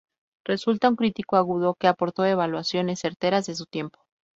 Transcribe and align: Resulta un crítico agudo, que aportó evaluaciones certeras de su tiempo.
Resulta 0.43 0.89
un 0.89 0.95
crítico 0.95 1.35
agudo, 1.35 1.75
que 1.75 1.87
aportó 1.87 2.25
evaluaciones 2.25 2.99
certeras 3.01 3.45
de 3.45 3.53
su 3.53 3.67
tiempo. 3.67 3.99